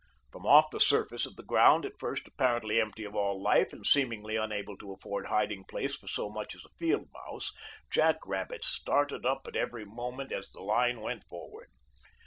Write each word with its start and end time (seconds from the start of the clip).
From 0.31 0.47
off 0.47 0.71
the 0.71 0.79
surface 0.79 1.27
of 1.27 1.35
the 1.35 1.43
ground, 1.43 1.85
at 1.85 1.99
first 1.99 2.27
apparently 2.27 2.81
empty 2.81 3.03
of 3.03 3.13
all 3.13 3.39
life, 3.39 3.71
and 3.71 3.85
seemingly 3.85 4.35
unable 4.35 4.75
to 4.79 4.91
afford 4.91 5.27
hiding 5.27 5.63
place 5.65 5.95
for 5.95 6.07
so 6.07 6.27
much 6.27 6.55
as 6.55 6.65
a 6.65 6.69
field 6.79 7.05
mouse, 7.13 7.51
jack 7.91 8.15
rabbits 8.25 8.65
started 8.65 9.27
up 9.27 9.47
at 9.47 9.55
every 9.55 9.85
moment 9.85 10.31
as 10.31 10.49
the 10.49 10.61
line 10.63 11.01
went 11.01 11.23
forward. 11.25 11.67